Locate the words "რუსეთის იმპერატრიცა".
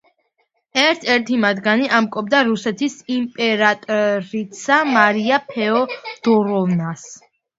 2.47-4.79